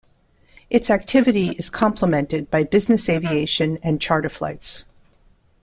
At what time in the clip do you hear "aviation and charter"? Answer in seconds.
3.07-4.29